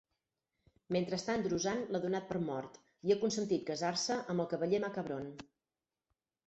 Mentrestant, 0.95 1.43
Druzane 1.47 1.85
l'ha 1.95 2.01
donat 2.07 2.25
per 2.31 2.41
mort 2.47 2.81
i 3.11 3.15
ha 3.17 3.21
consentit 3.27 3.69
casar-se 3.71 4.19
amb 4.35 4.47
el 4.47 4.53
cavaller 4.57 4.83
Macabron. 4.89 5.31